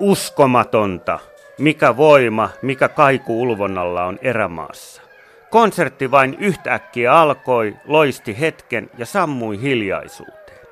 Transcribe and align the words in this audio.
Uskomatonta! 0.00 1.18
Mikä 1.58 1.96
voima, 1.96 2.48
mikä 2.62 2.88
kaiku 2.88 3.42
ulvonnalla 3.42 4.04
on 4.04 4.18
erämaassa. 4.22 5.02
Konsertti 5.50 6.10
vain 6.10 6.36
yhtäkkiä 6.40 7.14
alkoi, 7.14 7.76
loisti 7.84 8.40
hetken 8.40 8.90
ja 8.98 9.06
sammui 9.06 9.60
hiljaisuuteen. 9.60 10.66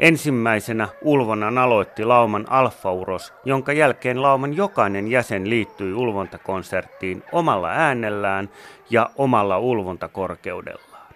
Ensimmäisenä 0.00 0.88
Ulvonnan 1.02 1.58
aloitti 1.58 2.04
lauman 2.04 2.46
Alfauros, 2.50 3.32
jonka 3.44 3.72
jälkeen 3.72 4.22
lauman 4.22 4.56
jokainen 4.56 5.08
jäsen 5.08 5.50
liittyi 5.50 5.94
ulvontakonserttiin 5.94 7.22
omalla 7.32 7.68
äänellään 7.68 8.50
ja 8.90 9.10
omalla 9.16 9.58
ulvontakorkeudellaan. 9.58 11.14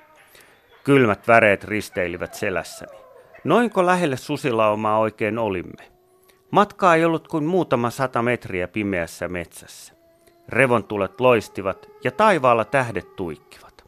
Kylmät 0.84 1.28
väreet 1.28 1.64
risteilivät 1.64 2.34
selässäni. 2.34 2.98
Noinko 3.44 3.86
lähelle 3.86 4.16
susilaumaa 4.16 4.98
oikein 4.98 5.38
olimme? 5.38 5.93
Matkaa 6.50 6.94
ei 6.94 7.04
ollut 7.04 7.28
kuin 7.28 7.44
muutama 7.44 7.90
sata 7.90 8.22
metriä 8.22 8.68
pimeässä 8.68 9.28
metsässä. 9.28 9.94
Revontulet 10.48 11.20
loistivat 11.20 11.90
ja 12.04 12.10
taivaalla 12.10 12.64
tähdet 12.64 13.16
tuikkivat. 13.16 13.84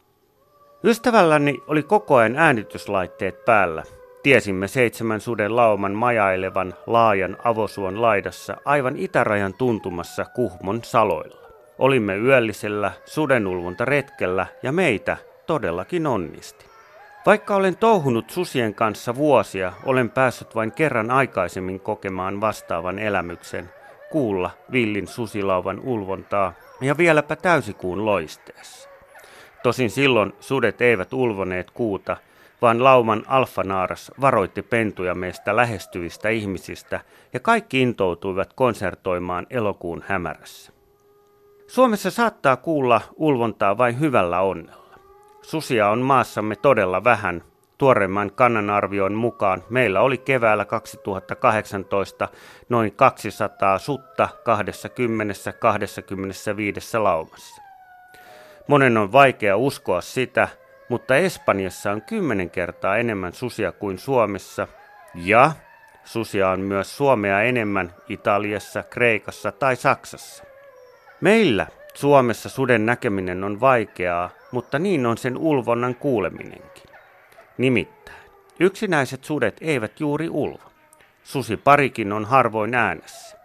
Ystävälläni 0.84 1.62
oli 1.66 1.82
koko 1.82 2.16
ajan 2.16 2.36
äänityslaitteet 2.36 3.44
päällä. 3.44 3.82
Tiesimme 4.22 4.68
seitsemän 4.68 5.20
suden 5.20 5.56
lauman 5.56 5.92
majailevan 5.92 6.74
laajan 6.86 7.36
avosuon 7.44 8.02
laidassa 8.02 8.56
aivan 8.64 8.96
itärajan 8.96 9.54
tuntumassa 9.54 10.24
Kuhmon 10.24 10.84
saloilla. 10.84 11.46
Olimme 11.78 12.16
yöllisellä 12.16 12.92
sudenulvunta 13.04 13.84
retkellä 13.84 14.46
ja 14.62 14.72
meitä 14.72 15.16
todellakin 15.46 16.06
onnisti. 16.06 16.75
Vaikka 17.26 17.56
olen 17.56 17.76
touhunut 17.76 18.30
susien 18.30 18.74
kanssa 18.74 19.16
vuosia, 19.16 19.72
olen 19.84 20.10
päässyt 20.10 20.54
vain 20.54 20.72
kerran 20.72 21.10
aikaisemmin 21.10 21.80
kokemaan 21.80 22.40
vastaavan 22.40 22.98
elämyksen, 22.98 23.70
kuulla 24.10 24.50
villin 24.72 25.06
susilauvan 25.06 25.80
ulvontaa 25.80 26.52
ja 26.80 26.96
vieläpä 26.96 27.36
täysikuun 27.36 28.06
loisteessa. 28.06 28.88
Tosin 29.62 29.90
silloin 29.90 30.32
sudet 30.40 30.80
eivät 30.80 31.12
ulvoneet 31.12 31.70
kuuta, 31.70 32.16
vaan 32.62 32.84
lauman 32.84 33.22
alfanaaras 33.26 34.12
varoitti 34.20 34.62
pentuja 34.62 35.14
meistä 35.14 35.56
lähestyvistä 35.56 36.28
ihmisistä 36.28 37.00
ja 37.32 37.40
kaikki 37.40 37.82
intoutuivat 37.82 38.52
konsertoimaan 38.52 39.46
elokuun 39.50 40.04
hämärässä. 40.06 40.72
Suomessa 41.66 42.10
saattaa 42.10 42.56
kuulla 42.56 43.00
ulvontaa 43.16 43.78
vain 43.78 44.00
hyvällä 44.00 44.40
onnella. 44.40 44.85
Susia 45.46 45.88
on 45.88 46.00
maassamme 46.00 46.56
todella 46.56 47.04
vähän. 47.04 47.42
Tuoreimman 47.78 48.32
kannanarvion 48.32 49.14
mukaan 49.14 49.64
meillä 49.70 50.00
oli 50.00 50.18
keväällä 50.18 50.64
2018 50.64 52.28
noin 52.68 52.92
200 52.92 53.78
sutta 53.78 54.28
20-25 56.98 57.02
laumassa. 57.02 57.62
Monen 58.68 58.96
on 58.96 59.12
vaikea 59.12 59.56
uskoa 59.56 60.00
sitä, 60.00 60.48
mutta 60.88 61.16
Espanjassa 61.16 61.90
on 61.92 62.02
kymmenen 62.02 62.50
kertaa 62.50 62.96
enemmän 62.96 63.32
susia 63.32 63.72
kuin 63.72 63.98
Suomessa 63.98 64.68
ja 65.14 65.52
susia 66.04 66.48
on 66.50 66.60
myös 66.60 66.96
Suomea 66.96 67.42
enemmän 67.42 67.94
Italiassa, 68.08 68.82
Kreikassa 68.82 69.52
tai 69.52 69.76
Saksassa. 69.76 70.44
Meillä 71.20 71.66
Suomessa 71.96 72.48
suden 72.48 72.86
näkeminen 72.86 73.44
on 73.44 73.60
vaikeaa, 73.60 74.30
mutta 74.52 74.78
niin 74.78 75.06
on 75.06 75.18
sen 75.18 75.38
ulvonnan 75.38 75.94
kuuleminenkin. 75.94 76.90
Nimittäin, 77.58 78.30
yksinäiset 78.60 79.24
sudet 79.24 79.56
eivät 79.60 80.00
juuri 80.00 80.28
ulvo. 80.30 80.72
Susi 81.22 81.56
parikin 81.56 82.12
on 82.12 82.24
harvoin 82.24 82.74
äänessä. 82.74 83.36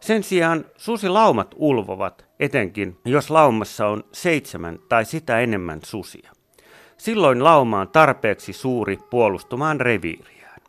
Sen 0.00 0.22
sijaan 0.22 0.64
susilaumat 0.76 1.54
ulvovat, 1.56 2.26
etenkin 2.40 2.98
jos 3.04 3.30
laumassa 3.30 3.86
on 3.86 4.04
seitsemän 4.12 4.78
tai 4.88 5.04
sitä 5.04 5.40
enemmän 5.40 5.80
susia. 5.84 6.30
Silloin 6.96 7.44
lauma 7.44 7.80
on 7.80 7.88
tarpeeksi 7.88 8.52
suuri 8.52 8.98
puolustumaan 9.10 9.80
reviiriään. 9.80 10.60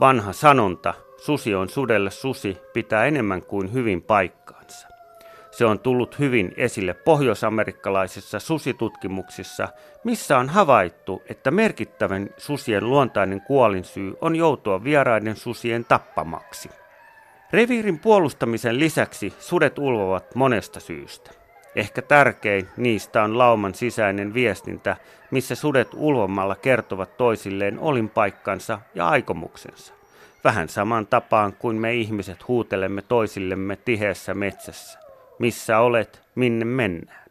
Vanha 0.00 0.32
sanonta, 0.32 0.94
susi 1.16 1.54
on 1.54 1.68
sudelle 1.68 2.10
susi, 2.10 2.56
pitää 2.72 3.04
enemmän 3.04 3.42
kuin 3.42 3.72
hyvin 3.72 4.02
paikkaansa. 4.02 4.87
Se 5.58 5.64
on 5.64 5.78
tullut 5.78 6.18
hyvin 6.18 6.52
esille 6.56 6.94
pohjoisamerikkalaisissa 6.94 8.38
susitutkimuksissa, 8.38 9.68
missä 10.04 10.38
on 10.38 10.48
havaittu, 10.48 11.22
että 11.28 11.50
merkittävän 11.50 12.30
susien 12.36 12.90
luontainen 12.90 13.40
kuolinsyy 13.40 14.16
on 14.20 14.36
joutua 14.36 14.84
vieraiden 14.84 15.36
susien 15.36 15.84
tappamaksi. 15.84 16.70
Reviirin 17.52 17.98
puolustamisen 17.98 18.78
lisäksi 18.78 19.34
sudet 19.38 19.78
ulvovat 19.78 20.34
monesta 20.34 20.80
syystä. 20.80 21.30
Ehkä 21.76 22.02
tärkein 22.02 22.68
niistä 22.76 23.22
on 23.22 23.38
lauman 23.38 23.74
sisäinen 23.74 24.34
viestintä, 24.34 24.96
missä 25.30 25.54
sudet 25.54 25.88
ulvomalla 25.94 26.56
kertovat 26.56 27.16
toisilleen 27.16 27.78
olinpaikkansa 27.78 28.80
ja 28.94 29.08
aikomuksensa. 29.08 29.94
Vähän 30.44 30.68
saman 30.68 31.06
tapaan 31.06 31.52
kuin 31.52 31.76
me 31.76 31.94
ihmiset 31.94 32.48
huutelemme 32.48 33.02
toisillemme 33.02 33.76
tiheässä 33.76 34.34
metsässä 34.34 35.07
missä 35.38 35.78
olet, 35.78 36.22
minne 36.34 36.64
mennään. 36.64 37.28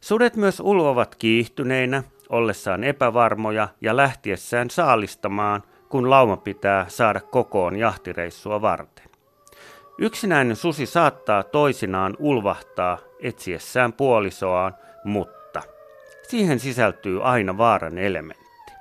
Sudet 0.00 0.36
myös 0.36 0.60
ulvovat 0.60 1.14
kiihtyneinä, 1.14 2.02
ollessaan 2.28 2.84
epävarmoja 2.84 3.68
ja 3.80 3.96
lähtiessään 3.96 4.70
saalistamaan, 4.70 5.62
kun 5.88 6.10
lauma 6.10 6.36
pitää 6.36 6.88
saada 6.88 7.20
kokoon 7.20 7.76
jahtireissua 7.76 8.60
varten. 8.60 9.08
Yksinäinen 9.98 10.56
susi 10.56 10.86
saattaa 10.86 11.42
toisinaan 11.42 12.16
ulvahtaa 12.18 12.98
etsiessään 13.20 13.92
puolisoaan, 13.92 14.74
mutta 15.04 15.62
siihen 16.22 16.58
sisältyy 16.58 17.22
aina 17.22 17.58
vaaran 17.58 17.98
elementti. 17.98 18.72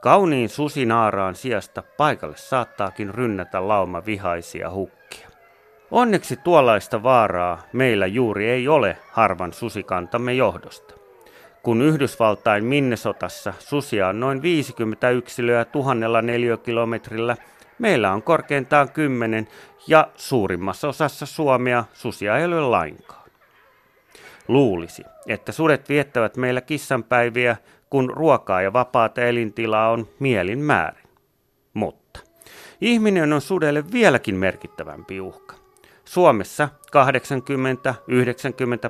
Kauniin 0.00 0.48
susinaaraan 0.48 1.34
sijasta 1.34 1.82
paikalle 1.96 2.36
saattaakin 2.36 3.14
rynnätä 3.14 3.68
lauma 3.68 4.04
vihaisia 4.06 4.70
hukkia. 4.70 4.99
Onneksi 5.90 6.36
tuollaista 6.36 7.02
vaaraa 7.02 7.62
meillä 7.72 8.06
juuri 8.06 8.50
ei 8.50 8.68
ole 8.68 8.96
harvan 9.10 9.52
susikantamme 9.52 10.34
johdosta. 10.34 10.94
Kun 11.62 11.82
Yhdysvaltain 11.82 12.64
Minnesotassa 12.64 13.52
susia 13.58 14.08
on 14.08 14.20
noin 14.20 14.42
50 14.42 15.10
yksilöä 15.10 15.64
tuhannella 15.64 16.22
neliökilometrillä, 16.22 17.36
meillä 17.78 18.12
on 18.12 18.22
korkeintaan 18.22 18.90
10 18.90 19.48
ja 19.86 20.08
suurimmassa 20.16 20.88
osassa 20.88 21.26
Suomea 21.26 21.84
susia 21.92 22.38
ei 22.38 22.44
ole 22.44 22.60
lainkaan. 22.60 23.30
Luulisi, 24.48 25.04
että 25.28 25.52
sudet 25.52 25.88
viettävät 25.88 26.36
meillä 26.36 26.60
kissanpäiviä, 26.60 27.56
kun 27.90 28.10
ruokaa 28.10 28.62
ja 28.62 28.72
vapaata 28.72 29.20
elintilaa 29.20 29.90
on 29.90 30.08
mielin 30.18 30.58
määrin. 30.58 31.08
Mutta 31.74 32.20
ihminen 32.80 33.32
on 33.32 33.40
sudelle 33.40 33.84
vieläkin 33.92 34.34
merkittävämpi 34.34 35.20
uhka. 35.20 35.60
Suomessa 36.10 36.68
80-90 36.86 36.90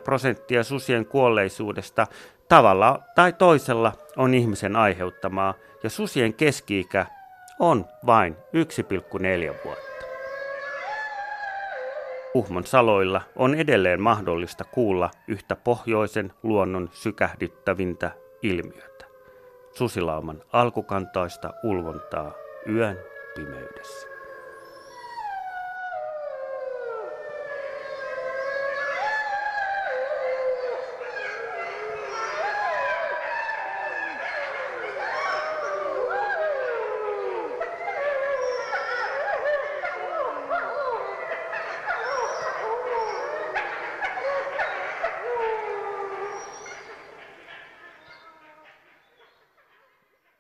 prosenttia 0.04 0.64
susien 0.64 1.06
kuolleisuudesta 1.06 2.06
tavalla 2.48 3.02
tai 3.14 3.32
toisella 3.32 3.92
on 4.16 4.34
ihmisen 4.34 4.76
aiheuttamaa 4.76 5.54
ja 5.82 5.90
susien 5.90 6.34
keski-ikä 6.34 7.06
on 7.58 7.84
vain 8.06 8.34
1,4 8.34 8.38
vuotta. 9.64 10.04
Uhmon 12.34 12.66
saloilla 12.66 13.20
on 13.36 13.54
edelleen 13.54 14.00
mahdollista 14.00 14.64
kuulla 14.64 15.10
yhtä 15.28 15.56
pohjoisen 15.56 16.32
luonnon 16.42 16.90
sykähdyttävintä 16.92 18.10
ilmiötä. 18.42 19.04
Susilauman 19.72 20.42
alkukantaista 20.52 21.52
ulvontaa 21.64 22.32
yön 22.68 22.98
pimeydessä. 23.34 24.19